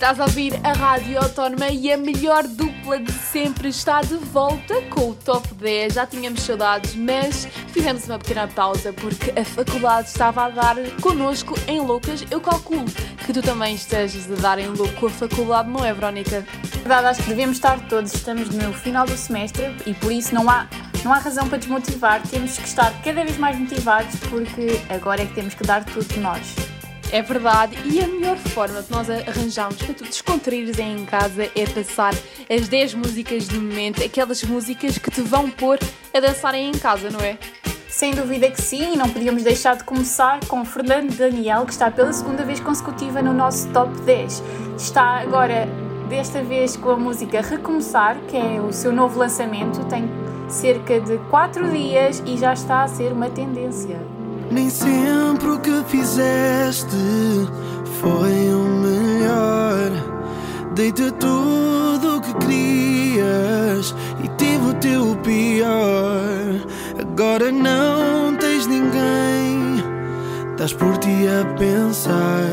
Estás 0.00 0.18
a 0.18 0.24
ouvir 0.24 0.58
a 0.64 0.72
Rádio 0.72 1.18
Autónoma 1.18 1.68
e 1.68 1.92
a 1.92 1.96
melhor 1.98 2.48
dupla 2.48 2.98
de 2.98 3.12
sempre 3.12 3.68
está 3.68 4.00
de 4.00 4.14
volta 4.14 4.80
com 4.88 5.10
o 5.10 5.14
Top 5.14 5.46
10. 5.52 5.92
Já 5.92 6.06
tínhamos 6.06 6.40
saudades, 6.40 6.94
mas 6.94 7.44
fizemos 7.68 8.06
uma 8.06 8.18
pequena 8.18 8.48
pausa 8.48 8.94
porque 8.94 9.38
a 9.38 9.44
faculdade 9.44 10.08
estava 10.08 10.46
a 10.46 10.48
dar 10.48 10.76
connosco 11.02 11.54
em 11.68 11.80
loucas. 11.80 12.24
Eu 12.30 12.40
calculo 12.40 12.86
que 13.26 13.30
tu 13.30 13.42
também 13.42 13.74
estejas 13.74 14.26
a 14.32 14.36
dar 14.36 14.58
em 14.58 14.68
louco 14.68 15.08
a 15.08 15.10
faculdade, 15.10 15.68
não 15.68 15.84
é, 15.84 15.92
Verónica? 15.92 16.46
Verdade, 16.76 17.08
acho 17.08 17.22
que 17.22 17.28
devemos 17.28 17.58
estar 17.58 17.78
todos. 17.86 18.14
Estamos 18.14 18.48
no 18.48 18.72
final 18.72 19.04
do 19.04 19.18
semestre 19.18 19.76
e 19.84 19.92
por 19.92 20.10
isso 20.10 20.34
não 20.34 20.48
há, 20.48 20.66
não 21.04 21.12
há 21.12 21.18
razão 21.18 21.46
para 21.46 21.58
desmotivar. 21.58 22.22
Temos 22.26 22.56
que 22.56 22.66
estar 22.66 22.90
cada 23.02 23.22
vez 23.22 23.36
mais 23.36 23.58
motivados 23.58 24.18
porque 24.30 24.80
agora 24.88 25.20
é 25.20 25.26
que 25.26 25.34
temos 25.34 25.52
que 25.52 25.62
dar 25.62 25.84
tudo 25.84 26.06
de 26.06 26.20
nós. 26.20 26.69
É 27.12 27.22
verdade, 27.22 27.76
e 27.84 28.00
a 28.00 28.06
melhor 28.06 28.36
forma 28.36 28.84
que 28.84 28.92
nós 28.92 29.10
arranjamos 29.10 29.82
para 29.82 29.92
tu 29.92 30.04
descontraíres 30.04 30.78
em 30.78 31.04
casa 31.04 31.50
é 31.56 31.66
passar 31.66 32.14
as 32.48 32.68
10 32.68 32.94
músicas 32.94 33.48
do 33.48 33.60
momento, 33.60 34.00
aquelas 34.04 34.44
músicas 34.44 34.96
que 34.96 35.10
te 35.10 35.20
vão 35.20 35.50
pôr 35.50 35.76
a 36.14 36.20
dançarem 36.20 36.68
em 36.68 36.72
casa, 36.72 37.10
não 37.10 37.18
é? 37.18 37.36
Sem 37.88 38.14
dúvida 38.14 38.48
que 38.48 38.62
sim, 38.62 38.94
e 38.94 38.96
não 38.96 39.08
podíamos 39.08 39.42
deixar 39.42 39.76
de 39.76 39.82
começar 39.82 40.38
com 40.46 40.64
Fernando 40.64 41.12
Daniel, 41.16 41.66
que 41.66 41.72
está 41.72 41.90
pela 41.90 42.12
segunda 42.12 42.44
vez 42.44 42.60
consecutiva 42.60 43.20
no 43.20 43.32
nosso 43.32 43.68
top 43.70 43.92
10. 44.02 44.42
Está 44.76 45.20
agora, 45.20 45.66
desta 46.08 46.44
vez, 46.44 46.76
com 46.76 46.90
a 46.90 46.96
música 46.96 47.40
Recomeçar, 47.40 48.16
que 48.28 48.36
é 48.36 48.60
o 48.60 48.72
seu 48.72 48.92
novo 48.92 49.18
lançamento, 49.18 49.84
tem 49.86 50.08
cerca 50.48 51.00
de 51.00 51.18
4 51.28 51.72
dias 51.72 52.22
e 52.24 52.36
já 52.36 52.52
está 52.52 52.84
a 52.84 52.88
ser 52.88 53.12
uma 53.12 53.28
tendência. 53.28 53.98
Nem 54.50 54.68
sempre 54.68 55.48
o 55.48 55.58
que 55.60 55.82
fizeste 55.86 56.96
foi 58.00 58.52
o 58.52 58.64
melhor. 58.82 59.90
Dei-te 60.74 61.10
tudo 61.12 62.16
o 62.16 62.20
que 62.20 62.34
querias 62.34 63.94
e 64.24 64.28
tive 64.36 64.70
o 64.70 64.74
teu 64.74 65.16
pior. 65.22 66.20
Agora 67.00 67.52
não 67.52 68.34
tens 68.36 68.66
ninguém. 68.66 69.84
Estás 70.50 70.72
por 70.72 70.96
ti 70.98 71.08
a 71.28 71.44
pensar 71.56 72.44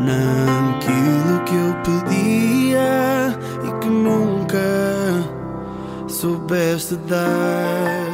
naquilo 0.00 1.44
que 1.44 1.54
eu 1.54 1.74
pedia 1.84 3.38
e 3.62 3.80
que 3.80 3.88
nunca 3.88 4.58
soubeste 6.08 6.96
dar. 7.08 8.05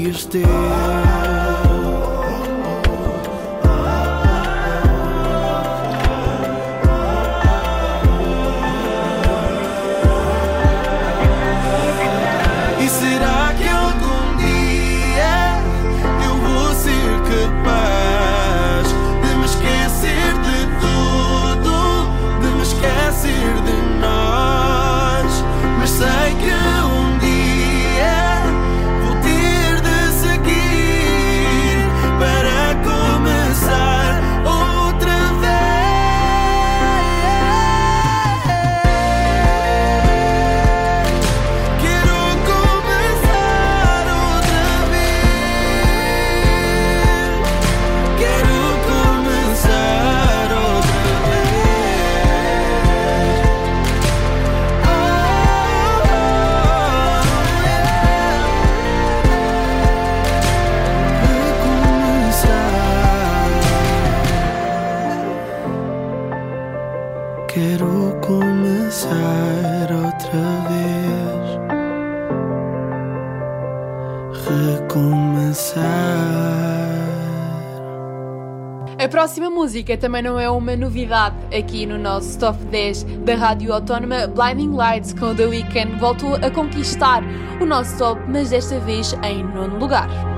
you 0.00 0.14
still. 0.14 1.19
Próxima 79.10 79.50
música 79.50 79.98
também 79.98 80.22
não 80.22 80.38
é 80.38 80.48
uma 80.48 80.76
novidade 80.76 81.36
aqui 81.54 81.84
no 81.84 81.98
nosso 81.98 82.38
top 82.38 82.64
10 82.66 83.02
da 83.24 83.34
Rádio 83.34 83.72
Autónoma. 83.72 84.26
Blinding 84.28 84.74
Lights 84.74 85.12
com 85.12 85.34
The 85.34 85.46
Weeknd 85.46 85.98
voltou 85.98 86.36
a 86.36 86.50
conquistar 86.50 87.22
o 87.60 87.66
nosso 87.66 87.98
top, 87.98 88.20
mas 88.28 88.50
desta 88.50 88.78
vez 88.78 89.12
em 89.24 89.42
nono 89.42 89.78
lugar. 89.78 90.29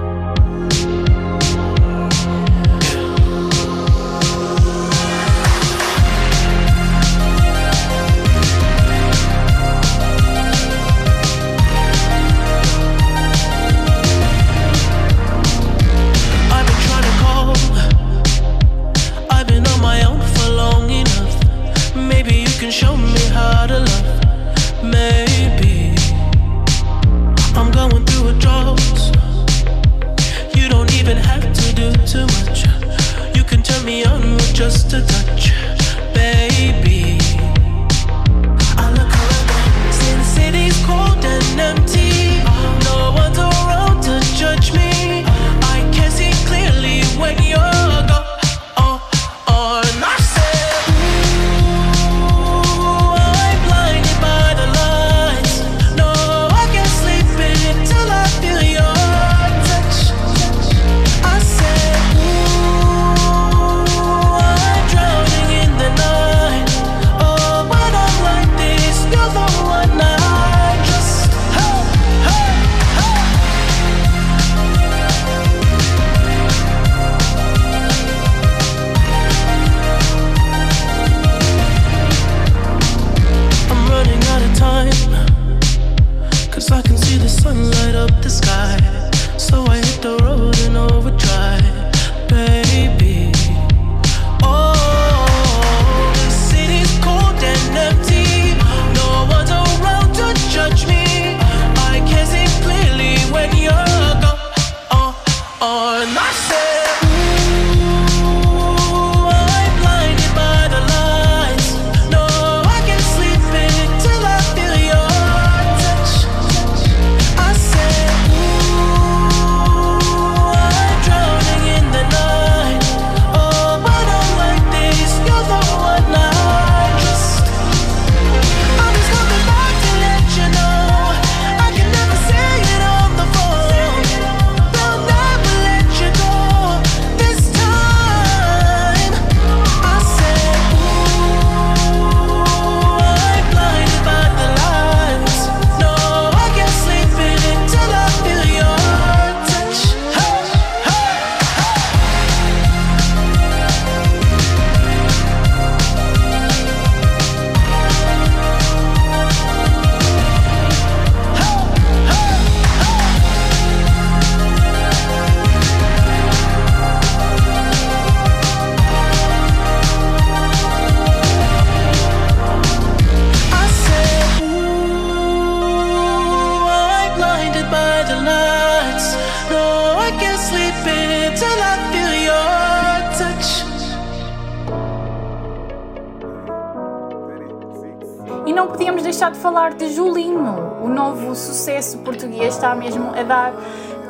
Deixar 189.22 189.30
de 189.30 189.38
falar 189.38 189.74
de 189.74 189.88
Julinho, 189.92 190.82
o 190.82 190.88
novo 190.88 191.32
sucesso 191.36 191.98
português 191.98 192.56
está 192.56 192.74
mesmo 192.74 193.12
a 193.14 193.22
dar 193.22 193.52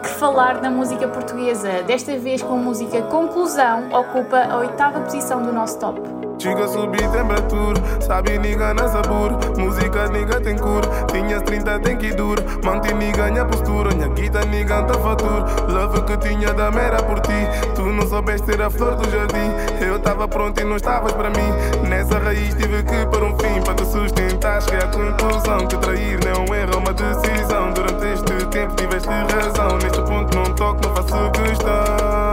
que 0.02 0.08
falar 0.08 0.62
na 0.62 0.70
música 0.70 1.06
portuguesa. 1.06 1.82
Desta 1.82 2.16
vez 2.16 2.40
com 2.40 2.54
a 2.54 2.56
música 2.56 3.02
Conclusão, 3.02 3.90
ocupa 3.92 4.38
a 4.38 4.56
oitava 4.56 5.00
posição 5.00 5.42
do 5.42 5.52
nosso 5.52 5.78
top. 5.78 6.21
Chega 6.42 6.64
a 6.64 6.66
subir 6.66 7.08
temperatura, 7.12 7.80
sabe 8.00 8.36
niga 8.36 8.74
na 8.74 8.88
sabor. 8.88 9.30
Música 9.56 10.08
niga 10.08 10.40
tem 10.40 10.58
cor, 10.58 10.82
tinhas 11.12 11.40
30 11.42 11.78
tem 11.78 11.96
que 11.96 12.12
dur. 12.14 12.36
Manti 12.64 12.92
niga 12.94 13.30
minha 13.30 13.44
postura, 13.44 13.94
minha 13.94 14.08
guita 14.08 14.44
niga 14.46 14.80
anta 14.80 14.94
fatura 14.94 15.46
Love 15.68 16.02
que 16.02 16.16
tinha 16.16 16.52
da 16.52 16.68
mera 16.72 17.00
por 17.00 17.20
ti. 17.20 17.46
Tu 17.76 17.82
não 17.82 18.04
soubeste 18.08 18.44
ter 18.44 18.60
a 18.60 18.68
flor 18.68 18.96
do 18.96 19.08
jardim. 19.08 19.86
Eu 19.86 20.00
tava 20.00 20.26
pronto 20.26 20.60
e 20.60 20.64
não 20.64 20.74
estavas 20.74 21.12
para 21.12 21.30
mim. 21.30 21.88
Nessa 21.88 22.18
raiz 22.18 22.52
tive 22.56 22.82
que 22.82 23.06
pôr 23.06 23.22
um 23.22 23.38
fim 23.38 23.62
Para 23.64 23.74
te 23.74 23.84
sustentar, 23.86 24.60
cheguei 24.62 24.80
à 24.80 24.88
conclusão 24.88 25.66
Que 25.68 25.76
trair 25.76 26.18
não 26.24 26.52
é 26.52 26.62
é 26.62 26.76
uma 26.76 26.92
decisão. 26.92 27.72
Durante 27.72 28.04
este 28.04 28.46
tempo 28.46 28.74
tiveste 28.74 29.08
razão. 29.08 29.78
Neste 29.78 30.02
ponto 30.02 30.36
não 30.36 30.52
toco, 30.56 30.80
não 30.84 30.92
faço 30.92 31.30
questão 31.30 32.31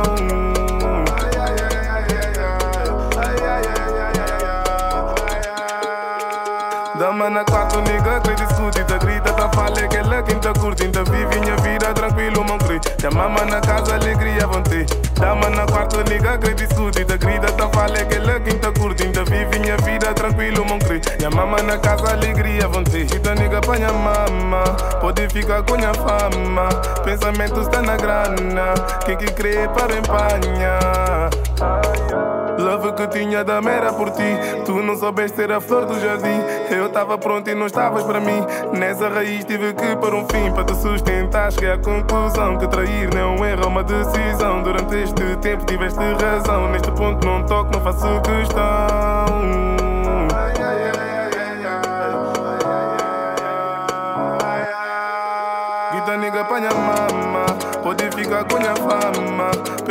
na 7.30 7.44
quarto, 7.44 7.82
nigga, 7.82 8.20
que 8.22 8.84
tá 8.84 8.98
grita, 8.98 9.34
tá 9.34 9.50
fala 9.50 9.88
que 9.88 9.98
ela 9.98 10.22
quem 10.24 10.40
tá 10.40 10.54
curtindo, 10.54 11.04
vive 11.06 11.40
minha 11.40 11.56
vida 11.58 11.94
tranquilo, 11.94 12.44
não 12.44 12.58
crê. 12.58 12.80
Te 12.80 13.10
mama 13.14 13.46
na 13.46 13.62
casa, 13.62 13.96
alegria, 13.96 14.48
vontade. 14.48 14.86
Dama 15.16 15.50
na 15.50 15.66
quarto, 15.66 15.98
nigga, 16.10 16.38
que 16.38 17.06
tá 17.06 17.18
grita, 17.18 17.52
tá 17.52 17.70
fala 17.70 18.04
que 18.06 18.16
ela 18.16 18.40
quem 18.40 18.58
tá 18.58 18.72
curtindo, 18.72 19.24
vive 19.26 19.60
minha 19.60 19.78
vida 19.78 20.14
tranquilo, 20.14 20.66
não 20.66 20.80
crê. 20.80 21.02
Minha 21.18 21.30
mama 21.30 21.62
na 21.62 21.78
casa, 21.78 22.12
alegria, 22.12 22.68
vontade. 22.68 23.08
Então, 23.16 23.36
nigga, 23.36 23.62
pra 23.62 23.76
minha 23.76 23.94
mama, 23.94 24.64
pode 25.02 25.28
ficar 25.30 25.64
com 25.64 25.76
minha 25.76 25.94
fama. 25.94 26.70
Pensamento 27.04 27.62
está 27.62 27.82
na 27.82 27.98
grana, 27.98 28.74
quem 29.06 29.18
que 29.18 29.32
crê 29.34 29.68
para 29.70 29.94
empanhar. 29.94 31.30
Love 32.60 32.92
que 32.92 33.08
tinha 33.08 33.44
da 33.44 33.62
mera 33.62 33.94
por 33.94 34.12
ti. 34.12 34.24
Tu 34.66 34.74
não 34.84 34.98
soubeste 34.98 35.38
ter 35.38 35.52
a 35.52 35.62
flor 35.62 35.86
do 35.86 36.00
jardim. 36.00 36.40
Eu 36.70 36.90
tava 36.90 37.18
pronto 37.18 37.50
e 37.50 37.56
não 37.56 37.68
estavas 37.68 38.04
para 38.04 38.20
mim. 38.20 38.46
Nessa 38.78 39.08
raiz 39.08 39.46
tive 39.46 39.74
que 39.74 39.96
pôr 39.96 40.14
um 40.14 40.26
fim 40.28 40.52
para 40.54 40.66
te 40.66 40.76
sustentar. 40.76 41.52
Cheguei 41.52 41.72
à 41.72 41.78
conclusão 41.78 42.58
que 42.58 42.68
trair 42.68 43.10
não 43.14 43.22
é 43.22 43.26
um 43.26 43.46
erro, 43.46 43.64
é 43.64 43.68
uma 43.68 43.84
decisão. 43.84 44.62
Durante 44.62 44.96
este 44.96 45.38
tempo 45.38 45.66
tiveste 45.66 46.00
razão. 46.22 46.70
Neste 46.70 46.92
ponto 46.92 47.26
não 47.26 47.46
toco, 47.46 47.72
não 47.74 47.82
faço 47.82 48.22
questão. 48.22 49.19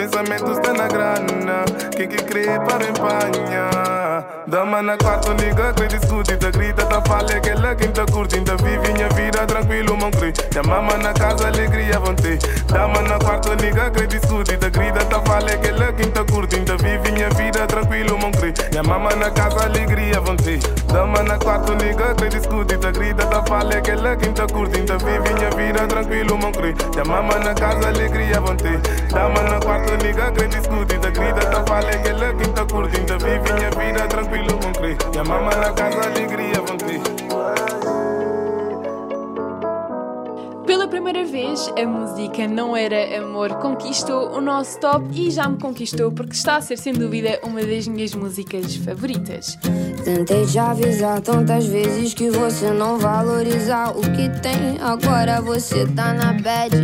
Fama 0.07 0.23
Pensamento 0.28 0.52
está 0.52 0.73
na 0.73 0.87
grana 0.87 1.64
Quem 1.97 2.07
que 2.09 2.17
crê 2.19 2.47
para 2.61 2.88
empanhar 2.88 3.98
Dama 4.49 4.81
na 4.81 4.97
quarto 4.97 5.35
nigga 5.35 5.75
que 5.75 5.87
discute 5.88 6.35
Tá 6.38 6.50
grita, 6.50 6.83
tá 6.87 7.02
fala 7.02 7.38
que 7.38 7.50
ela 7.50 7.75
quem 7.75 7.93
tá 7.93 8.07
curtindo 8.07 8.57
Vive 8.57 8.95
minha 8.95 9.09
vida 9.11 9.47
tranquilo, 9.47 9.95
não 9.95 10.11
crê 10.11 10.33
Minha 10.50 10.62
mama 10.62 10.97
na 10.97 11.12
casa, 11.12 11.49
alegria, 11.49 12.00
vontade 12.00 12.38
Dama 12.67 13.02
na 13.02 13.19
quarto 13.19 13.55
nigga 13.57 13.90
que 13.90 14.07
discute 14.07 14.57
Tá 14.57 14.71
grita, 14.71 15.05
tá 15.05 15.21
fala 15.21 15.55
que 15.55 15.69
ela 15.69 15.93
quem 15.93 16.11
tá 16.11 16.25
curtindo 16.25 16.78
Vive 16.78 17.12
minha 17.12 17.28
vida 17.28 17.67
tranquilo, 17.67 18.17
não 18.17 18.31
crê 18.31 18.55
Minha 18.71 18.83
mama 18.85 19.14
na 19.17 19.31
casa, 19.31 19.64
alegria, 19.64 20.19
vontade 20.19 20.61
Dama 20.90 21.23
na 21.25 21.37
quarto 21.37 21.75
nigga 21.75 22.14
que 22.14 22.28
discute 22.31 22.78
Tá 22.78 22.90
grita, 22.90 23.26
tá 23.26 23.43
fala 23.47 23.81
que 23.83 23.90
ela 23.90 24.17
quem 24.17 24.33
tá 24.33 24.47
curtindo 24.47 24.99
Vive 24.99 25.35
minha 25.35 25.50
vida 25.50 25.87
tranquilo, 25.87 26.38
não 26.38 26.52
crê 26.52 26.75
Minha 26.93 27.05
mama 27.05 27.38
na 27.38 27.52
casa, 27.52 27.88
alegria, 27.88 28.40
vontade 28.40 28.81
Dama 29.12 29.43
na 29.43 29.61
quarto 29.61 29.93
nigga 30.02 30.33
que 30.33 30.47
discute 30.47 30.99
Tá 30.99 31.11
grita, 31.11 31.47
tá 31.50 31.62
fala 31.67 31.90
que 31.90 32.09
ela 32.09 32.33
quem 32.33 32.50
tá 32.50 32.64
curtindo 32.64 33.19
Vive 33.19 33.52
minha 33.52 33.71
vida 33.73 34.07
tranquilo, 34.09 34.38
tranquilo 34.38 34.59
vão 34.61 34.73
crer. 34.73 34.97
E 35.14 35.18
a 35.18 35.25
mama 35.25 35.50
na 35.50 35.73
casa, 35.73 36.00
alegria 36.00 36.62
vão 36.66 36.76
ter. 36.76 37.00
Pela 40.66 40.87
primeira 40.87 41.25
vez, 41.25 41.73
a 41.78 41.87
música 41.87 42.47
Não 42.47 42.76
Era 42.76 43.18
Amor 43.18 43.54
conquistou 43.54 44.33
o 44.33 44.40
nosso 44.40 44.78
top 44.78 45.07
e 45.14 45.30
já 45.30 45.49
me 45.49 45.59
conquistou 45.59 46.12
porque 46.12 46.35
está 46.35 46.57
a 46.57 46.61
ser, 46.61 46.76
sem 46.76 46.92
dúvida, 46.92 47.40
uma 47.42 47.62
das 47.62 47.88
minhas 47.88 48.14
músicas 48.14 48.76
favoritas. 48.76 49.59
Tentei 50.04 50.45
te 50.45 50.59
avisar 50.59 51.23
tantas 51.23 51.64
vezes 51.64 52.12
que 52.12 52.30
você 52.30 52.71
não 52.71 52.99
valoriza 52.99 53.90
o 53.90 54.02
que 54.02 54.28
tem. 54.40 54.78
Agora 54.80 55.40
você 55.40 55.87
tá 55.87 56.12
na 56.12 56.35
bad. 56.35 56.76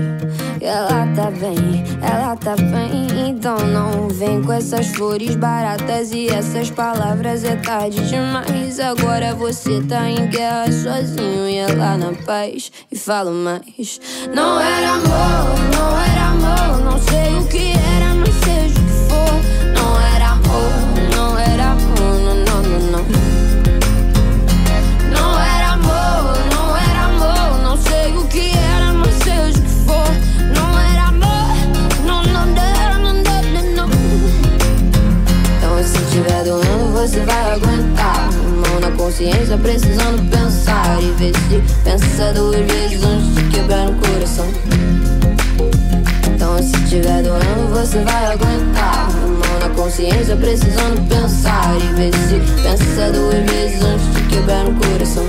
Ela 0.61 1.07
tá 1.15 1.31
bem, 1.31 1.85
ela 2.03 2.37
tá 2.37 2.55
bem. 2.57 3.29
Então 3.29 3.57
não 3.59 4.09
vem 4.09 4.43
com 4.43 4.53
essas 4.53 4.87
flores 4.89 5.37
baratas 5.37 6.13
e 6.13 6.29
essas 6.29 6.71
palavras. 6.71 7.45
É 7.45 7.57
tarde 7.57 8.01
demais. 8.09 8.81
Agora 8.81 9.35
você 9.35 9.83
tá 9.83 10.09
em 10.09 10.29
guerra 10.29 10.71
sozinho 10.71 11.49
e 11.49 11.57
ela 11.57 11.97
na 11.97 12.13
paz. 12.25 12.71
E 12.91 12.97
falo 12.97 13.33
mais. 13.33 14.01
Não 14.35 14.61
era 14.61 14.93
amor, 14.93 15.59
não 15.77 16.01
era 16.01 16.27
amor. 16.29 16.85
Não 16.85 16.99
sei 16.99 17.35
o 17.39 17.47
que 17.49 17.73
era, 17.73 18.15
mas 18.15 18.35
seja 18.45 18.81
o 18.81 18.85
que 18.85 18.93
for. 19.09 19.74
Você 37.07 37.21
vai 37.21 37.53
aguentar. 37.53 38.31
Mão 38.33 38.81
na 38.81 38.91
consciência, 38.97 39.59
precisando 39.59 40.27
pensar 40.31 41.03
e 41.03 41.11
ver 41.19 41.35
se 41.37 41.63
pensa 41.85 42.33
duas 42.33 42.61
vezes 42.61 43.05
antes 43.05 43.35
de 43.35 43.45
quebrar 43.51 43.91
o 43.91 43.95
coração. 43.95 44.47
Então 46.35 46.57
se 46.63 46.73
tiver 46.89 47.23
doendo, 47.23 47.75
você 47.75 47.99
vai 47.99 48.25
aguentar. 48.25 49.11
Mão 49.13 49.61
na 49.61 49.69
consciência, 49.75 50.35
precisando 50.35 51.07
pensar 51.07 51.77
e 51.77 51.95
ver 51.95 52.15
se 52.15 52.41
pensa 52.63 53.13
duas 53.13 53.51
vezes 53.51 53.83
antes 53.83 54.15
de 54.15 54.23
quebrar 54.23 54.67
o 54.67 54.75
coração. 54.75 55.27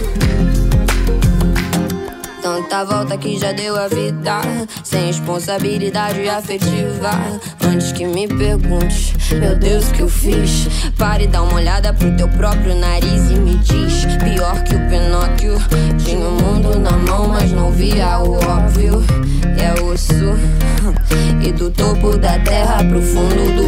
Tanta 2.55 2.85
volta 2.85 3.17
que 3.17 3.37
já 3.37 3.51
deu 3.51 3.75
a 3.75 3.89
vida 3.89 4.39
Sem 4.81 5.07
responsabilidade 5.07 6.29
afetiva. 6.29 7.11
Antes 7.61 7.91
que 7.91 8.07
me 8.07 8.29
pergunte 8.29 9.13
Meu 9.33 9.57
Deus, 9.57 9.89
o 9.89 9.93
que 9.93 9.99
eu 9.99 10.07
fiz? 10.07 10.69
Pare 10.97 11.25
e 11.25 11.27
dá 11.27 11.43
uma 11.43 11.55
olhada 11.55 11.93
pro 11.93 12.15
teu 12.15 12.29
próprio 12.29 12.73
nariz 12.73 13.29
E 13.29 13.35
me 13.35 13.55
diz. 13.57 14.05
Pior 14.23 14.63
que 14.63 14.73
o 14.73 14.79
Pinóquio 14.87 15.55
Tinha 16.01 16.25
o 16.25 16.31
mundo 16.31 16.79
na 16.79 16.91
mão, 16.91 17.27
mas 17.27 17.51
não 17.51 17.71
via 17.71 18.19
o 18.19 18.35
óbvio. 18.35 19.03
É 19.59 19.81
osso 19.83 20.13
E 21.45 21.51
do 21.51 21.69
topo 21.69 22.17
da 22.17 22.39
terra 22.39 22.77
pro 22.85 23.01
fundo 23.01 23.53
do 23.57 23.64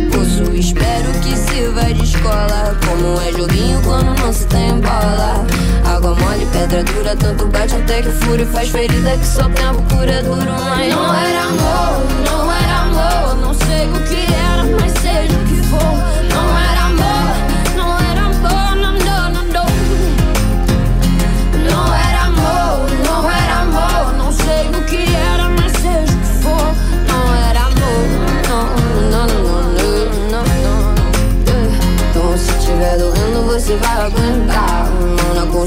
pedra 6.68 6.84
dura, 6.84 7.16
tanto 7.16 7.48
bate 7.48 7.76
até 7.76 8.02
que 8.02 8.10
fura 8.10 8.46
faz 8.48 8.70
ferida 8.70 9.18
que 9.18 9.26
só 9.26 9.44
tempo 9.50 9.82
cura 9.90 10.22
duro, 10.24 10.52
mas 10.60 10.94
não 10.94 11.16
era 11.16 11.44
amor, 11.44 12.04
não 12.26 12.52
era 12.52 12.76
amor, 12.82 13.36
não 13.38 13.54
sei 13.54 13.67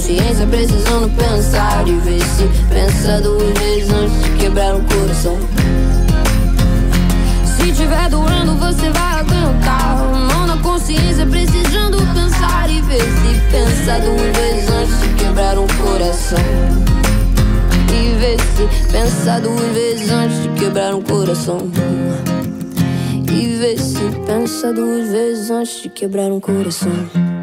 consciência 0.00 0.46
precisando 0.46 1.14
pensar 1.14 1.86
E 1.86 1.92
ver 1.96 2.22
se 2.22 2.48
pensa 2.72 3.20
duas 3.20 3.58
vezes 3.58 3.92
antes 3.92 4.22
de 4.22 4.30
quebrar 4.38 4.74
o 4.74 4.82
coração. 4.84 5.38
Se 7.44 7.72
tiver 7.72 8.08
doendo 8.08 8.54
você 8.54 8.88
vai 8.90 9.20
aguentar. 9.20 9.98
Mão 10.32 10.46
na 10.46 10.56
consciência 10.62 11.26
precisando 11.26 11.98
pensar 12.14 12.70
E 12.70 12.80
ver 12.80 13.02
se 13.02 13.40
pensa 13.50 14.00
duas 14.00 14.36
vezes 14.36 14.70
antes 14.70 15.00
de 15.00 15.24
quebrar 15.24 15.58
um 15.58 15.66
coração. 15.66 16.38
E 17.92 18.18
ver 18.18 18.40
se 18.40 18.90
pensa 18.90 19.40
duas 19.40 19.74
vezes 19.74 20.10
antes 20.10 20.42
de 20.42 20.48
quebrar 20.60 20.94
um 20.94 21.02
coração. 21.02 21.70
E 23.30 23.56
vê 23.56 23.76
se 23.76 24.00
pensa 24.26 24.72
duas 24.72 25.08
vezes 25.10 25.50
antes 25.50 25.82
de 25.82 25.88
quebrar 25.90 26.32
um 26.32 26.40
coração. 26.40 27.39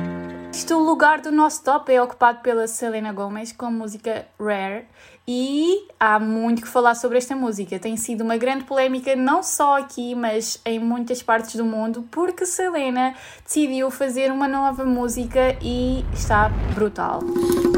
Este 0.57 0.73
lugar 0.73 1.21
do 1.21 1.31
nosso 1.31 1.63
top 1.63 1.93
é 1.93 2.01
ocupado 2.01 2.39
pela 2.39 2.67
Selena 2.67 3.13
Gomez 3.13 3.51
com 3.51 3.67
a 3.67 3.69
música 3.69 4.25
Rare 4.39 4.85
e 5.27 5.85
há 5.99 6.19
muito 6.19 6.63
que 6.63 6.67
falar 6.67 6.95
sobre 6.95 7.19
esta 7.19 7.35
música. 7.35 7.77
Tem 7.77 7.95
sido 7.95 8.21
uma 8.21 8.37
grande 8.37 8.63
polémica 8.63 9.15
não 9.15 9.43
só 9.43 9.77
aqui, 9.77 10.15
mas 10.15 10.59
em 10.65 10.79
muitas 10.79 11.21
partes 11.21 11.55
do 11.55 11.63
mundo, 11.63 12.07
porque 12.09 12.43
Selena 12.43 13.13
decidiu 13.45 13.91
fazer 13.91 14.31
uma 14.31 14.47
nova 14.47 14.83
música 14.83 15.55
e 15.61 16.03
está 16.11 16.49
brutal. 16.73 17.19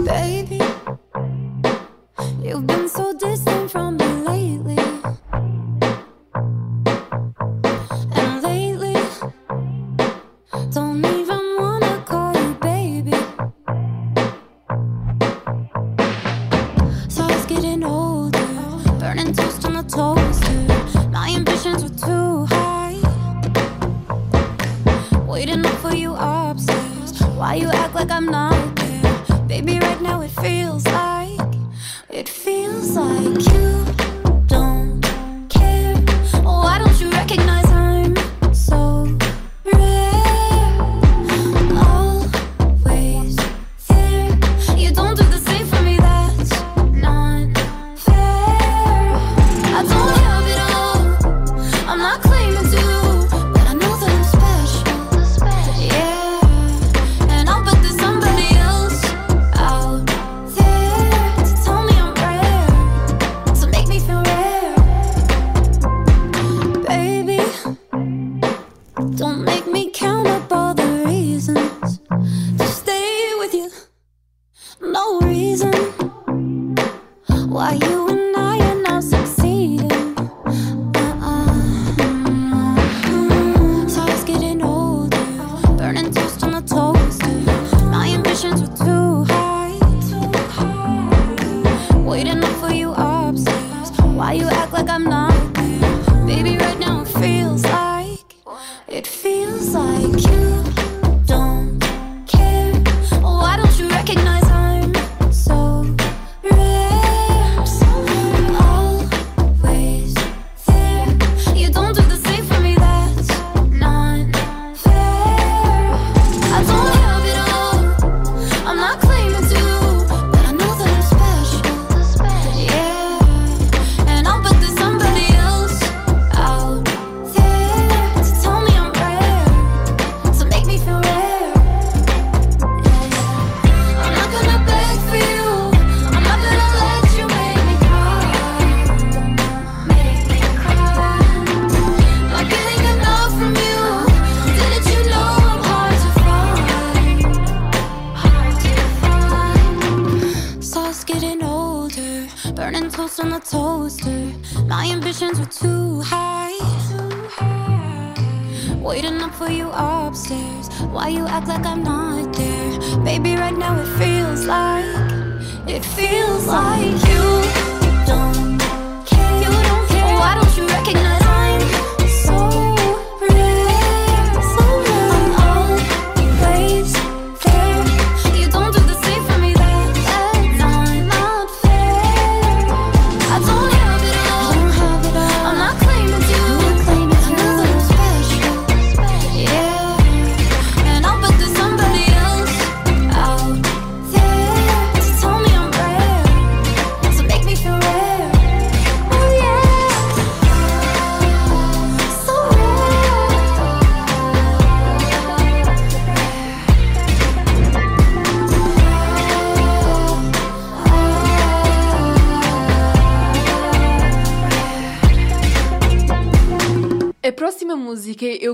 Baby, 0.06 0.60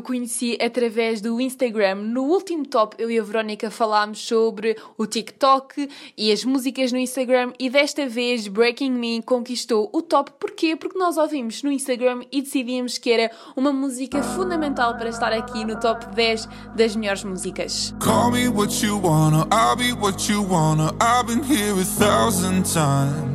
conheci 0.05 0.57
através 0.62 1.19
do 1.19 1.41
Instagram. 1.41 1.95
No 1.95 2.24
último 2.24 2.65
top, 2.65 2.95
eu 3.00 3.09
e 3.09 3.19
a 3.19 3.24
Verónica 3.24 3.71
falámos 3.71 4.19
sobre 4.25 4.77
o 4.97 5.05
TikTok 5.07 5.89
e 6.15 6.31
as 6.31 6.45
músicas 6.45 6.91
no 6.91 7.00
Instagram 7.00 7.51
e 7.59 7.69
desta 7.69 8.07
vez 8.07 8.47
Breaking 8.47 8.91
Me 8.91 9.21
conquistou 9.24 9.89
o 9.91 10.01
top. 10.01 10.31
Porquê? 10.39 10.75
Porque 10.75 10.97
nós 10.97 11.17
ouvimos 11.17 11.63
no 11.63 11.71
Instagram 11.71 12.21
e 12.31 12.41
decidimos 12.41 12.97
que 12.97 13.12
era 13.12 13.31
uma 13.55 13.74
música 13.74 14.21
fundamental 14.21 14.95
para 14.95 15.09
estar 15.09 15.33
aqui 15.33 15.65
no 15.65 15.79
top 15.79 16.05
10 16.15 16.47
das 16.75 16.95
melhores 16.95 17.24
músicas. 17.24 17.93
Call 18.00 18.31
me 18.31 18.47
what 18.47 18.85
you 18.85 19.01
wanna, 19.01 19.47
I'll 19.51 19.75
be 19.75 19.91
what 19.91 20.31
you 20.31 20.43
wanna. 20.43 20.93
I've 21.01 21.25
been 21.25 21.43
here 21.43 21.74
a 21.74 21.83
thousand 21.83 22.63
times. 22.72 23.34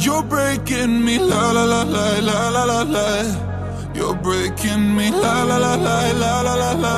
You're 0.00 0.22
breaking 0.22 1.04
me 1.04 1.18
la 1.18 1.50
la 1.50 1.64
la 1.64 1.82
la 1.82 2.18
la 2.20 2.48
la 2.50 2.64
la 2.64 2.82
la. 2.82 3.08
You're 3.94 4.14
breaking 4.14 4.94
me 4.96 5.10
la 5.10 5.42
la 5.42 5.56
la 5.56 5.74
la 5.74 6.12
la 6.12 6.40
la 6.42 6.54
la 6.54 6.72
la. 6.72 6.94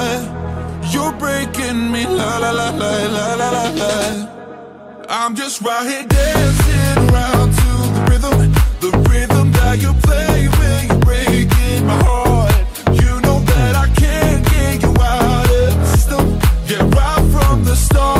You're 0.93 1.13
breaking 1.13 1.91
me 1.91 2.05
la 2.07 2.39
la 2.39 2.51
la 2.51 2.71
la 2.71 2.91
la 3.17 3.35
la 3.41 3.51
la 3.51 3.71
la. 3.81 3.93
I'm 5.09 5.35
just 5.35 5.63
right 5.63 5.87
here 5.89 6.07
dancing 6.07 6.99
around 7.11 7.53
to 7.61 7.71
the 7.95 8.03
rhythm, 8.11 8.53
the 8.85 8.91
rhythm 9.09 9.53
that 9.53 9.81
you 9.81 9.93
play 10.03 10.49
when 10.59 10.89
you're 10.89 10.99
breaking 10.99 11.87
my 11.87 11.99
heart. 12.05 12.55
You 13.03 13.21
know 13.23 13.41
that 13.41 13.77
I 13.77 13.87
can't 13.95 14.45
get 14.45 14.83
you 14.83 14.95
out 15.01 15.51
of 15.51 15.75
the 15.75 15.87
system. 15.87 16.39
Yeah, 16.67 16.85
right 16.99 17.25
from 17.33 17.65
the 17.65 17.75
start, 17.75 18.20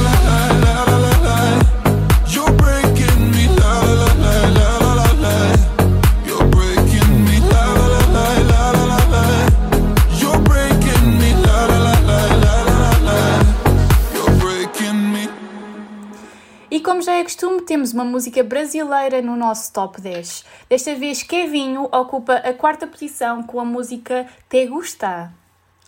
como 17.01 17.03
já 17.03 17.13
é 17.13 17.23
costume, 17.23 17.61
temos 17.61 17.93
uma 17.93 18.05
música 18.05 18.43
brasileira 18.43 19.23
no 19.23 19.35
nosso 19.35 19.73
top 19.73 19.99
10. 19.99 20.45
Desta 20.69 20.93
vez, 20.93 21.23
Kevinho 21.23 21.89
ocupa 21.91 22.35
a 22.35 22.53
quarta 22.53 22.85
posição 22.85 23.41
com 23.41 23.59
a 23.59 23.65
música 23.65 24.27
Te 24.47 24.67
Gusta. 24.67 25.33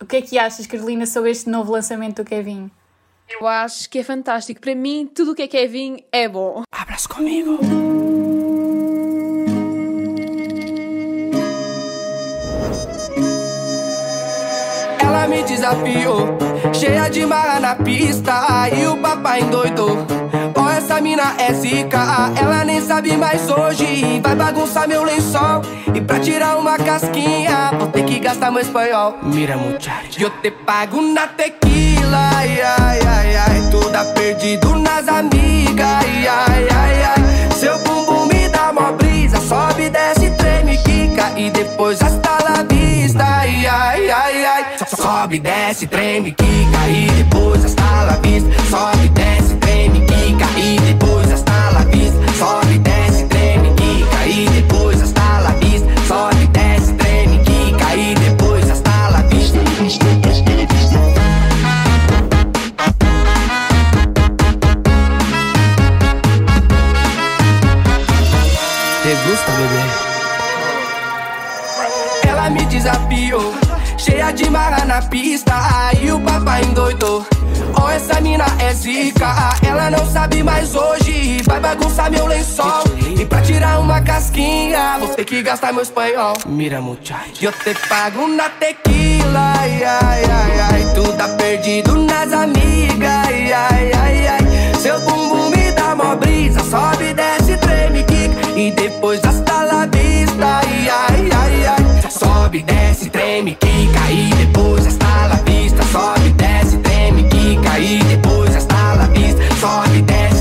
O 0.01 0.07
que 0.07 0.15
é 0.15 0.21
que 0.23 0.39
achas, 0.39 0.65
Carolina, 0.65 1.05
sobre 1.05 1.29
este 1.29 1.47
novo 1.47 1.71
lançamento 1.71 2.23
do 2.23 2.27
Kevinho? 2.27 2.71
Eu 3.29 3.45
acho 3.45 3.87
que 3.91 3.99
é 3.99 4.03
fantástico. 4.03 4.59
Para 4.59 4.73
mim, 4.73 5.07
tudo 5.13 5.33
o 5.33 5.35
que 5.35 5.43
é 5.43 5.47
Kevin 5.47 6.03
é 6.11 6.27
bom. 6.27 6.63
Abra-se 6.71 7.07
comigo. 7.07 7.59
Ela 14.99 15.27
me 15.27 15.43
desafiou, 15.43 16.39
cheia 16.73 17.07
de 17.07 17.23
marra 17.23 17.59
na 17.59 17.75
pista, 17.75 18.33
aí 18.49 18.87
o 18.87 18.97
papai 18.97 19.41
endoidou. 19.41 20.22
Mina 21.13 21.35
é 21.37 21.53
zica, 21.53 22.31
ela 22.41 22.65
nem 22.65 22.81
sabe 22.81 23.15
mais 23.15 23.47
hoje. 23.47 24.19
Vai 24.23 24.35
bagunçar 24.35 24.87
meu 24.87 25.03
lençol, 25.03 25.61
e 25.93 26.01
pra 26.01 26.19
tirar 26.19 26.57
uma 26.57 26.75
casquinha, 26.75 27.69
vou 27.77 27.87
ter 27.89 28.03
que 28.03 28.17
gastar 28.17 28.49
meu 28.49 28.63
espanhol. 28.63 29.19
Mira, 29.21 29.55
muchacho, 29.55 30.19
eu 30.19 30.31
te 30.41 30.49
pago 30.49 30.99
na 31.13 31.27
tequila, 31.27 32.17
ai, 32.35 32.59
ai, 32.59 32.99
ai, 33.07 33.35
ai. 33.35 33.69
Toda 33.69 34.03
perdido 34.05 34.75
nas 34.79 35.07
amigas, 35.07 35.85
ai, 35.85 36.27
ai, 36.27 36.67
ai, 36.71 37.03
ai. 37.03 37.51
Seu 37.59 37.77
bumbum 37.77 38.25
me 38.25 38.49
dá 38.49 38.73
mó 38.73 38.91
brisa, 38.93 39.39
sobe, 39.39 39.91
desce, 39.91 40.31
treme, 40.31 40.77
quica, 40.77 41.31
e 41.37 41.51
depois 41.51 42.01
hasta 42.01 42.39
la 42.43 42.63
vista, 42.63 43.23
ai, 43.23 43.67
ai, 43.67 44.09
ai, 44.09 44.45
ai. 44.45 44.65
So- 44.79 44.95
Sobe, 44.99 45.37
desce, 45.37 45.85
treme, 45.85 46.31
quica, 46.31 46.87
e 46.89 47.05
depois 47.23 47.63
hasta 47.63 47.83
la 48.03 48.17
vista. 48.17 48.49
Só 48.71 48.89
ela 48.89 49.03
marra 74.53 74.85
na 74.85 75.01
pista, 75.01 75.51
aí 75.73 76.11
o 76.11 76.19
papai 76.19 76.63
endoidou. 76.63 77.25
Ó, 77.75 77.89
essa 77.89 78.21
mina 78.21 78.45
é 78.59 78.71
zica, 78.71 79.33
ela 79.67 79.89
não 79.89 80.05
sabe 80.05 80.43
mais 80.43 80.75
hoje. 80.75 81.41
Vai 81.43 81.59
bagunçar 81.59 82.11
meu 82.11 82.27
lençol. 82.27 82.83
E 83.19 83.25
pra 83.25 83.41
tirar 83.41 83.79
uma 83.79 83.99
casquinha, 83.99 84.97
vou 84.99 85.09
ter 85.09 85.25
que 85.25 85.41
gastar 85.41 85.73
meu 85.73 85.81
espanhol. 85.81 86.33
Mira, 86.45 86.79
muchacho. 86.79 87.33
Eu 87.41 87.51
te 87.51 87.73
pago 87.89 88.27
na 88.27 88.47
tequila, 88.47 89.53
ai, 89.57 89.83
ai, 89.83 90.23
ai, 90.23 90.59
ai. 90.59 90.93
Tu 90.93 91.13
tá 91.13 91.27
perdido 91.29 91.97
nas 91.97 92.31
amigas, 92.31 93.09
ai, 93.25 93.51
ai, 93.51 93.91
ai, 93.91 94.27
ai. 94.27 94.75
Seu 94.79 94.99
bumbum 95.01 95.49
me 95.49 95.71
dá 95.71 95.95
mó 95.95 96.15
brisa, 96.15 96.59
sobe, 96.59 97.11
desce, 97.15 97.42
treme, 97.42 97.42
quica. 97.42 97.42
E 98.55 98.71
depois 98.71 99.19
hasta 99.25 99.63
la 99.63 99.87
vista, 99.87 100.59
ai, 100.59 100.87
ai, 100.87 101.29
ai, 101.31 101.65
ai. 101.65 102.11
Sobe, 102.11 102.61
desce, 102.61 103.09
treme, 103.09 103.55
quica. 103.55 104.11
E 104.11 104.29
depois 104.35 104.85
hasta 104.85 105.27
la 105.27 105.35
vista, 105.43 105.81
sobe, 105.91 106.29
desce, 106.33 106.77
treme, 106.77 107.23
quica. 107.29 107.79
E 107.79 107.97
depois 108.03 108.55
hasta 108.55 108.95
la 108.95 109.07
vista, 109.07 109.41
sobe, 109.59 110.01
desce, 110.03 110.32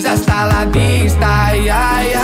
Depois 0.00 0.14
hasta 0.14 0.46
la 0.46 0.64
vista, 0.64 1.44
ai, 1.44 1.68
ai, 1.68 2.14
ai, 2.14 2.19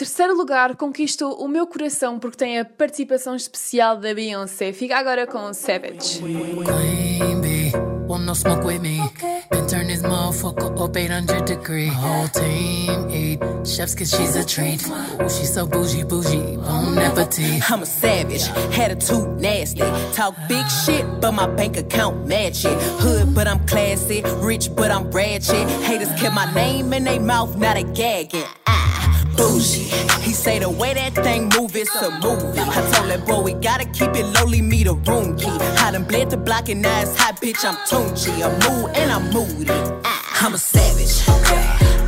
terceiro 0.00 0.34
lugar 0.34 0.76
conquistou 0.76 1.34
o 1.44 1.46
meu 1.46 1.66
coração 1.66 2.18
porque 2.18 2.38
tem 2.38 2.58
a 2.58 2.64
participação 2.64 3.36
especial 3.36 3.98
da 3.98 4.14
Beyoncé. 4.14 4.72
Fica 4.72 4.96
agora 4.96 5.26
com 5.26 5.52
Savage. 5.52 6.20
Queen 6.22 7.89
no 8.30 8.34
smoke 8.34 8.62
with 8.62 8.80
me. 8.80 9.02
Been 9.50 9.66
turn 9.66 9.88
this 9.88 10.02
motherfucker 10.02 10.80
up 10.80 10.96
800 10.96 11.46
degree. 11.46 11.88
Whole 11.88 12.28
team 12.28 13.10
eat 13.10 13.40
chefs 13.66 13.96
cause 13.96 14.10
she's 14.14 14.36
a 14.36 14.44
treat. 14.44 14.86
Ooh, 14.86 15.28
she's 15.28 15.52
so 15.52 15.66
bougie, 15.66 16.04
bougie, 16.04 16.56
bon 16.56 16.96
appetit. 16.96 17.68
I'm 17.68 17.82
a 17.82 17.86
savage, 17.86 18.44
attitude 18.78 19.40
nasty. 19.40 19.80
Talk 20.12 20.36
big 20.48 20.64
shit, 20.84 21.04
but 21.20 21.32
my 21.32 21.48
bank 21.48 21.76
account 21.76 22.28
match 22.28 22.64
it. 22.64 22.78
Hood, 23.02 23.34
but 23.34 23.48
I'm 23.48 23.66
classy. 23.66 24.22
Rich, 24.36 24.76
but 24.76 24.92
I'm 24.92 25.10
ratchet. 25.10 25.68
Haters 25.82 26.12
kept 26.20 26.34
my 26.34 26.52
name 26.54 26.92
in 26.92 27.02
their 27.02 27.18
mouth, 27.18 27.56
now 27.56 27.74
they 27.74 27.82
gagging. 27.82 28.44
Ah, 28.68 29.24
bougie. 29.36 29.90
He 30.22 30.32
say 30.32 30.60
the 30.60 30.70
way 30.70 30.94
that 30.94 31.14
thing 31.14 31.48
move, 31.56 31.74
it's 31.74 31.92
a 31.96 32.10
movie. 32.20 32.60
I 32.60 32.90
told 32.92 33.10
that 33.10 33.26
boy 33.26 33.40
we 33.40 33.52
gotta 33.54 33.84
keep 33.86 34.10
it 34.14 34.26
lowly, 34.26 34.62
me 34.62 34.84
the 34.84 34.94
room 34.94 35.36
key. 35.36 35.48
I 35.48 35.90
done 35.90 36.04
bled 36.04 36.30
the 36.30 36.36
block 36.36 36.68
and 36.68 36.82
now 36.82 37.00
it's 37.00 37.16
hot, 37.18 37.40
bitch. 37.40 37.64
I'm 37.64 37.76
Tunchi. 38.20 38.42
I'm 38.42 38.52
mood 38.82 38.90
and 38.96 39.10
I'm 39.10 39.30
moody. 39.32 39.70
Ah, 40.04 40.44
I'm 40.44 40.54
a 40.54 40.58
savage. 40.58 41.24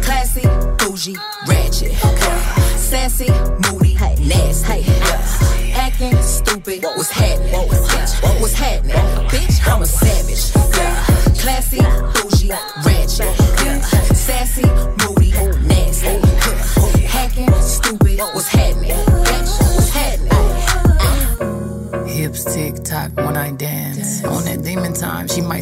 Classy, 0.04 0.42
bougie, 0.78 1.16
ratchet. 1.46 1.92
Sassy, 2.76 3.28
moody, 3.70 3.94
nasty. 3.94 4.84
Acting 5.72 6.16
stupid. 6.22 6.82
What's 6.82 7.10
happening? 7.10 7.54
What's 8.40 8.54
happening? 8.54 8.96
Bitch, 9.28 9.66
I'm 9.66 9.82
a 9.82 9.86
savage. 9.86 10.52
Classy, 11.38 11.78
bougie, 11.78 12.50
ratchet. 12.84 13.51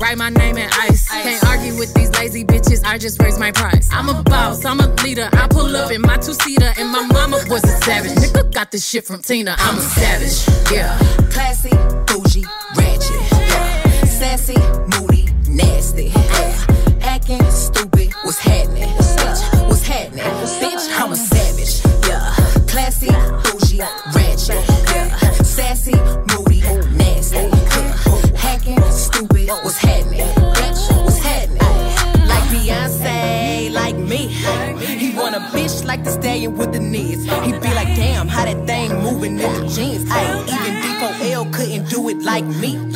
Write 0.00 0.16
my 0.16 0.30
name 0.30 0.56
in 0.56 0.68
ice. 0.72 1.08
Can't 1.08 1.44
argue 1.44 1.76
with 1.78 1.92
these 1.92 2.10
lazy 2.16 2.42
bitches. 2.42 2.82
I 2.84 2.96
just 2.96 3.20
raise 3.20 3.38
my 3.38 3.52
price. 3.52 3.88
I'm 3.92 4.08
a 4.08 4.22
boss. 4.22 4.64
I'm 4.64 4.80
a 4.80 4.86
leader. 5.04 5.28
I 5.32 5.46
pull 5.48 5.76
up 5.76 5.92
in 5.92 6.00
my 6.00 6.16
two 6.16 6.32
seater, 6.32 6.72
and 6.78 6.88
my 6.88 7.06
mama 7.06 7.38
was 7.48 7.62
a 7.64 7.84
savage. 7.84 8.12
Nigga 8.12 8.52
got 8.54 8.70
this 8.70 8.88
shit 8.88 9.04
from 9.06 9.20
Tina. 9.20 9.54
I'm 9.58 9.76
a 9.76 9.82
savage. 9.82 10.72
Yeah. 10.72 10.96
Classy, 11.30 11.70
bougie, 12.06 12.46
ratchet. 12.76 13.30
Yeah. 13.30 14.04
Sassy, 14.06 14.56
moody, 14.98 15.28
nasty. 15.48 16.06
Yeah. 16.06 16.66
Acting 17.02 17.42
stupid. 17.50 18.10
What's 18.22 18.38
happening? 18.38 18.88
Bitch, 18.88 19.68
what's 19.68 19.86
happening? 19.86 20.24
Bitch, 20.24 20.98
I'm 20.98 21.12
a 21.12 21.16
savage. 21.16 21.82
Yeah. 22.08 22.34
Classy, 22.66 23.10
bougie, 23.44 23.80
ratchet. 24.14 24.64
Yeah. 24.94 25.08
Sassy, 25.42 25.92
bitch 35.52 35.84
like 35.84 36.04
the 36.04 36.10
stallion 36.10 36.56
with 36.56 36.72
the 36.72 36.80
knees. 36.80 37.24
He 37.24 37.52
be 37.52 37.74
like, 37.74 37.94
damn, 37.96 38.28
how 38.28 38.44
that 38.44 38.66
thing 38.66 38.92
moving 39.02 39.38
in 39.38 39.52
the 39.52 39.68
jeans. 39.68 40.08
Ay, 40.10 40.42
even 40.42 40.74
D4L 40.82 41.52
couldn't 41.52 41.88
do 41.88 42.08
it 42.08 42.22
like 42.22 42.44
me. 42.44 42.89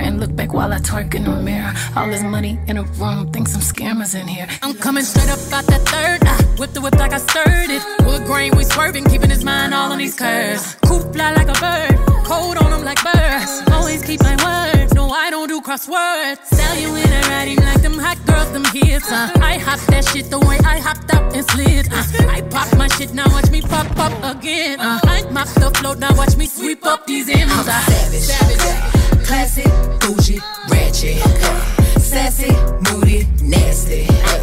And 0.00 0.20
look 0.20 0.34
back 0.34 0.52
while 0.52 0.72
I 0.72 0.78
twerk 0.78 1.14
in 1.14 1.24
the 1.24 1.36
mirror. 1.42 1.72
All 1.96 2.08
this 2.08 2.22
money 2.22 2.58
in 2.66 2.76
a 2.78 2.82
room, 2.82 3.30
think 3.32 3.48
some 3.48 3.60
scammers 3.60 4.14
in 4.20 4.26
here. 4.26 4.46
I'm 4.62 4.74
coming 4.74 5.04
straight 5.04 5.30
up 5.30 5.38
out 5.52 5.66
that 5.66 5.82
third. 5.92 6.20
I 6.26 6.34
whip 6.58 6.72
the 6.72 6.80
whip 6.80 6.94
like 6.96 7.12
I 7.12 7.18
stirred 7.18 7.70
it. 7.70 7.82
Wood 8.06 8.24
grain, 8.26 8.56
we 8.56 8.64
swerving, 8.64 9.04
keeping 9.04 9.30
his 9.30 9.44
mind 9.44 9.74
all 9.74 9.92
on 9.92 9.98
these 9.98 10.16
curves. 10.18 10.76
Coop 10.86 11.12
fly 11.12 11.32
like 11.32 11.48
a 11.48 11.58
bird, 11.60 11.96
cold 12.24 12.56
on 12.58 12.72
him 12.72 12.84
like 12.84 13.02
birds. 13.02 13.62
Always 13.72 14.02
keep 14.04 14.20
my 14.22 14.36
word, 14.46 14.94
no, 14.94 15.10
I 15.10 15.30
don't 15.30 15.48
do 15.48 15.60
crosswords. 15.60 16.44
Sell 16.46 16.76
you 16.78 16.94
in 16.96 17.12
a 17.12 17.20
riding 17.28 17.58
like 17.58 17.82
them 17.82 17.98
hot 17.98 18.18
girls, 18.26 18.50
them 18.52 18.64
hits. 18.64 19.10
Uh. 19.10 19.30
I 19.40 19.58
hop 19.58 19.80
that 19.90 20.04
shit 20.08 20.30
the 20.30 20.38
way 20.38 20.58
I 20.64 20.78
hopped 20.78 21.12
out 21.14 21.34
and 21.34 21.44
slid. 21.50 21.88
Uh. 21.92 22.04
I 22.28 22.40
pop 22.42 22.76
my 22.76 22.88
shit, 22.88 23.12
now 23.14 23.28
watch 23.30 23.50
me 23.50 23.60
pop 23.62 23.86
up 23.98 24.36
again. 24.36 24.80
Uh. 24.80 25.00
I 25.04 25.22
mop 25.30 25.48
the 25.48 25.70
float, 25.78 25.98
now 25.98 26.14
watch 26.16 26.36
me 26.36 26.46
sweep 26.46 26.84
up 26.86 27.06
these. 27.06 27.28
I'm 27.28 27.48
Uh. 27.50 27.62
savage. 27.64 28.20
Savage. 28.22 28.99
Classy, 29.30 29.62
bougie, 30.00 30.40
ratchet. 30.68 31.22
Uh, 31.24 32.00
sassy, 32.00 32.50
moody, 32.90 33.28
nasty. 33.40 34.04
Uh, 34.08 34.42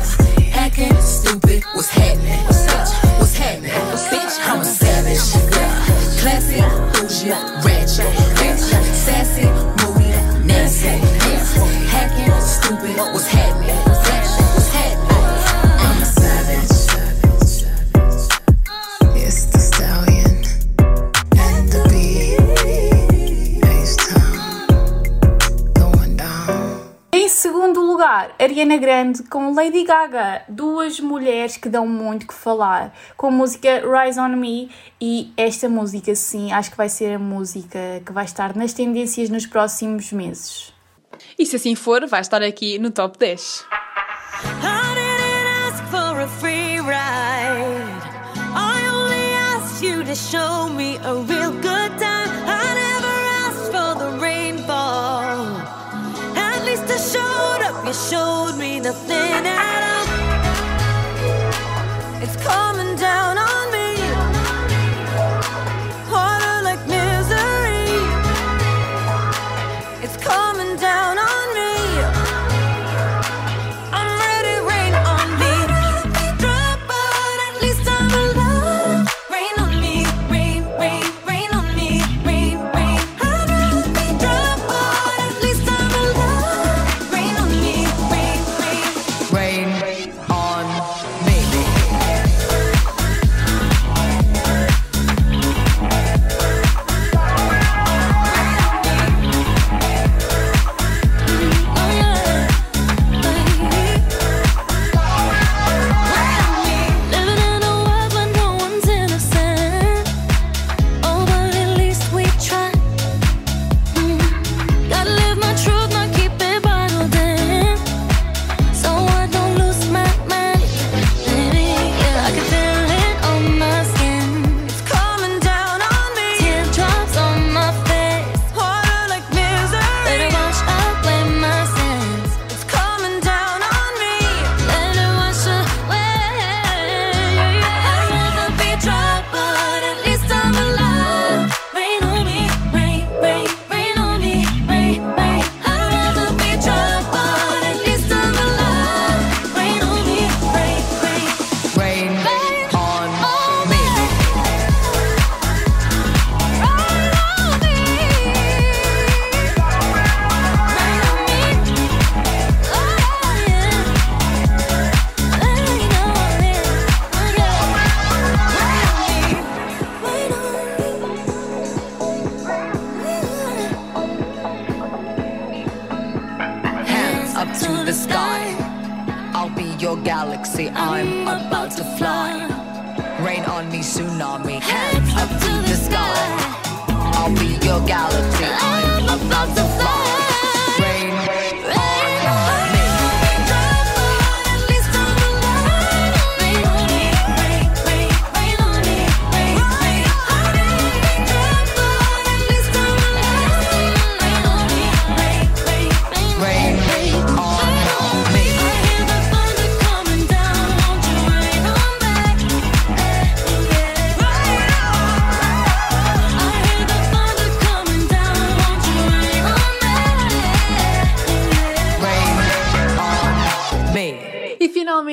Hacking, 0.50 0.96
stupid. 1.02 1.62
What's 1.74 1.90
happening? 1.90 2.40
What's 3.20 3.36
happening? 3.36 3.72
Bitch, 3.72 4.40
I'm 4.48 4.62
a 4.62 4.64
savage. 4.64 5.20
Yeah. 5.52 5.84
Classy, 6.22 6.62
bougie, 6.96 7.32
ratchet, 7.68 8.08
ratchet, 8.40 8.86
sassy, 8.96 9.44
moody, 9.84 10.08
nasty, 10.48 10.96
nasty. 11.20 11.60
Hacking, 11.92 12.32
stupid. 12.40 12.96
What's 13.12 13.28
happening? 13.28 13.37
Segundo 27.38 27.82
lugar, 27.82 28.32
Ariana 28.40 28.78
Grande 28.78 29.22
com 29.22 29.54
Lady 29.54 29.84
Gaga, 29.84 30.42
duas 30.50 31.00
mulheres 31.00 31.56
que 31.56 31.70
dão 31.70 31.88
muito 31.88 32.26
que 32.26 32.34
falar, 32.34 32.92
com 33.16 33.28
a 33.28 33.32
música 33.32 33.84
Rise 33.86 34.20
on 34.20 34.30
Me 34.30 34.72
e 35.00 35.32
esta 35.38 35.70
música 35.70 36.16
sim, 36.16 36.52
acho 36.52 36.72
que 36.72 36.78
vai 36.78 36.90
ser 36.90 37.14
a 37.14 37.20
música 37.20 38.02
que 38.04 38.12
vai 38.12 38.26
estar 38.26 38.56
nas 38.56 38.74
tendências 38.74 39.30
nos 39.30 39.46
próximos 39.46 40.12
meses. 40.12 40.74
E 41.38 41.46
se 41.46 41.58
assim 41.58 41.76
for, 41.76 42.08
vai 42.08 42.22
estar 42.22 42.42
aqui 42.42 42.80
no 42.80 42.90
top 42.90 43.20
10. 43.20 43.66
I 51.70 51.77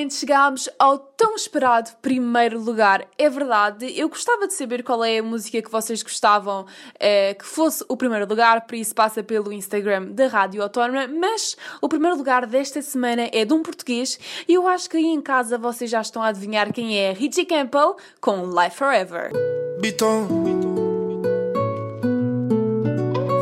finalmente 0.04 0.14
chegámos 0.14 0.68
ao 0.78 0.98
tão 0.98 1.34
esperado 1.34 1.90
primeiro 2.02 2.60
lugar. 2.60 3.06
É 3.16 3.30
verdade, 3.30 3.98
eu 3.98 4.08
gostava 4.08 4.46
de 4.46 4.54
saber 4.54 4.82
qual 4.82 5.04
é 5.04 5.18
a 5.18 5.22
música 5.22 5.62
que 5.62 5.70
vocês 5.70 6.02
gostavam 6.02 6.66
eh, 6.98 7.34
que 7.34 7.44
fosse 7.44 7.84
o 7.88 7.96
primeiro 7.96 8.26
lugar, 8.26 8.66
por 8.66 8.74
isso 8.74 8.94
passa 8.94 9.22
pelo 9.22 9.52
Instagram 9.52 10.06
da 10.10 10.26
Rádio 10.26 10.62
Autónoma, 10.62 11.06
mas 11.08 11.56
o 11.80 11.88
primeiro 11.88 12.16
lugar 12.16 12.46
desta 12.46 12.82
semana 12.82 13.28
é 13.32 13.44
de 13.44 13.52
um 13.52 13.62
português 13.62 14.18
e 14.46 14.54
eu 14.54 14.66
acho 14.68 14.88
que 14.90 14.96
aí 14.96 15.06
em 15.06 15.20
casa 15.20 15.56
vocês 15.56 15.90
já 15.90 16.00
estão 16.00 16.22
a 16.22 16.28
adivinhar 16.28 16.72
quem 16.72 16.98
é 16.98 17.12
Richie 17.12 17.46
Campbell 17.46 17.96
com 18.20 18.44
Life 18.46 18.76
Forever. 18.76 19.30
Beaton. 19.80 20.26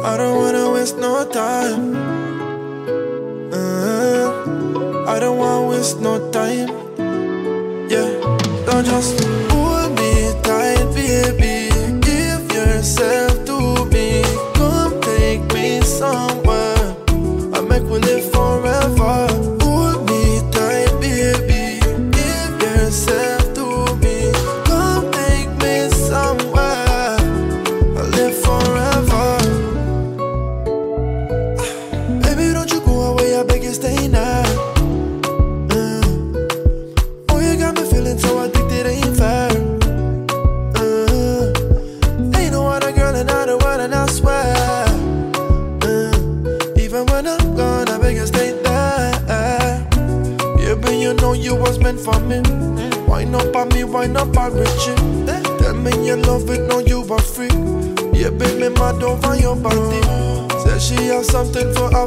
I 0.05 0.17
don't 0.17 0.37
wanna 0.37 0.71
waste 0.71 0.97
no 0.97 1.25
time. 1.25 1.97
Uh, 3.53 4.02
I 5.07 5.19
don't 5.19 5.37
wanna 5.39 5.69
waste 5.69 6.01
no 6.01 6.31
time. 6.31 6.69
Yeah, 7.91 8.09
don't 8.67 8.85
just 8.85 9.25
hold 9.51 9.91
me 9.99 10.33
tight, 10.43 10.85
baby. 10.95 11.69
Give 12.01 12.43
yourself 12.53 13.32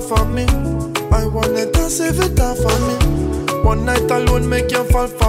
for 0.08 0.26
me. 0.26 0.46
I 1.12 1.26
wanna 1.26 1.66
dance 1.72 2.00
it 2.00 2.36
down 2.36 2.56
for 2.56 2.78
me. 2.88 2.96
One 3.64 3.86
night 3.86 4.10
alone 4.12 4.48
make 4.48 4.72
you 4.72 4.84
fall 4.86 5.08
for 5.08 5.25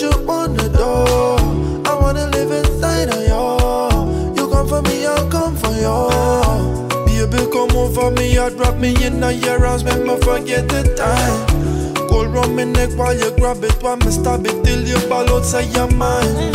You 0.00 0.10
wanna 0.24 0.66
do. 0.70 1.84
I 1.84 1.94
wanna 1.94 2.26
live 2.28 2.50
inside 2.50 3.10
of 3.10 3.20
you. 3.20 4.34
You 4.34 4.48
come 4.48 4.66
for 4.66 4.80
me, 4.80 5.04
I'll 5.04 5.28
come 5.28 5.54
for 5.54 5.74
you. 5.76 7.04
Baby, 7.04 7.44
come 7.52 7.76
over 7.76 8.10
me, 8.10 8.38
I 8.38 8.48
drop 8.48 8.76
me 8.78 8.94
in 9.04 9.20
your 9.20 9.66
arms, 9.66 9.84
make 9.84 10.02
me 10.02 10.16
forget 10.22 10.66
the 10.70 10.84
time. 10.96 12.08
Cold 12.08 12.28
round 12.28 12.56
me 12.56 12.64
neck 12.64 12.96
while 12.96 13.14
you 13.14 13.30
grab 13.32 13.62
it, 13.62 13.76
while 13.82 13.98
me 13.98 14.10
stab 14.10 14.46
it 14.46 14.64
till 14.64 14.82
you 14.88 14.98
ball 15.06 15.28
out, 15.28 15.44
say 15.44 15.68
you're 15.68 15.90
mine. 15.90 16.54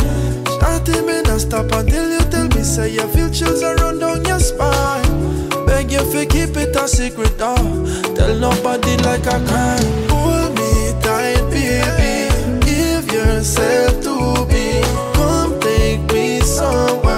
Shawty 0.58 1.06
me 1.06 1.22
not 1.22 1.40
stop 1.42 1.72
until 1.72 2.10
you 2.10 2.26
tell 2.32 2.48
me, 2.48 2.64
say 2.64 2.94
you 2.94 3.08
feel 3.10 3.30
chills 3.30 3.62
around 3.62 4.00
down 4.00 4.26
your 4.26 4.40
spine. 4.40 5.50
Beg 5.68 5.92
you 5.92 6.02
keep 6.26 6.58
it 6.58 6.76
a 6.76 6.88
secret, 6.88 7.36
oh. 7.42 8.16
Tell 8.16 8.40
nobody 8.40 8.98
like 9.04 9.28
I 9.28 9.38
crime. 9.46 10.15
Yourself 13.36 14.02
to 14.02 14.46
be. 14.48 14.82
Come 15.14 15.60
take 15.60 16.00
me 16.14 16.40
somewhere. 16.40 17.15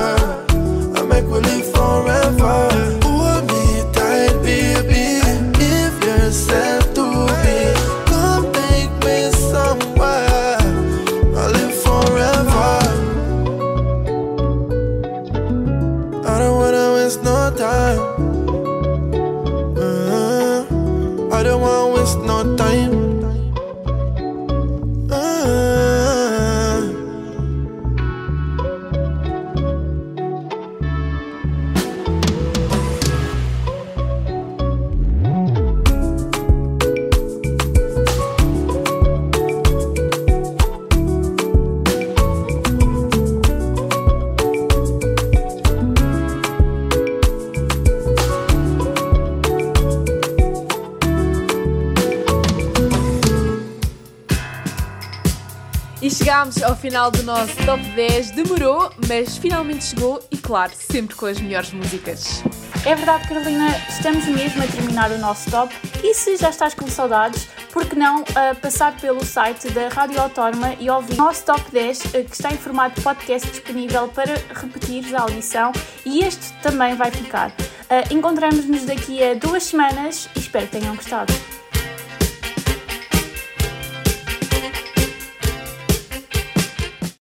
Ao 56.68 56.76
final 56.76 57.10
do 57.10 57.24
nosso 57.24 57.56
top 57.66 57.82
10. 57.96 58.32
Demorou, 58.32 58.92
mas 59.08 59.38
finalmente 59.38 59.86
chegou 59.86 60.22
e, 60.30 60.38
claro, 60.38 60.74
sempre 60.76 61.16
com 61.16 61.26
as 61.26 61.40
melhores 61.40 61.72
músicas. 61.72 62.44
É 62.86 62.94
verdade, 62.94 63.28
Carolina, 63.28 63.70
estamos 63.88 64.26
mesmo 64.26 64.62
a 64.62 64.68
terminar 64.68 65.12
o 65.12 65.18
nosso 65.18 65.50
top 65.50 65.74
e 66.04 66.14
se 66.14 66.36
já 66.36 66.50
estás 66.50 66.74
com 66.74 66.88
saudades, 66.88 67.48
por 67.72 67.86
que 67.86 67.96
não 67.96 68.24
ah, 68.36 68.54
passar 68.62 68.96
pelo 69.00 69.24
site 69.24 69.70
da 69.70 69.88
Rádio 69.88 70.22
Autónoma 70.22 70.74
e 70.80 70.90
ouvir 70.90 71.14
o 71.14 71.18
nosso 71.18 71.46
top 71.46 71.64
10 71.72 72.02
ah, 72.06 72.10
que 72.24 72.34
está 72.34 72.52
em 72.52 72.58
formato 72.58 73.02
podcast 73.02 73.50
disponível 73.50 74.10
para 74.10 74.34
repetires 74.54 75.14
a 75.14 75.22
audição 75.22 75.72
e 76.06 76.20
este 76.20 76.52
também 76.62 76.96
vai 76.96 77.12
ficar. 77.12 77.52
Ah, 77.90 78.04
Encontramos-nos 78.12 78.84
daqui 78.84 79.24
a 79.24 79.36
duas 79.36 79.64
semanas 79.64 80.30
e 80.36 80.40
espero 80.40 80.66
que 80.68 80.80
tenham 80.80 80.96
gostado. 80.96 81.34